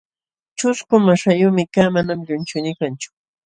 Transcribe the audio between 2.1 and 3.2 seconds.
llunchuynii kanchu.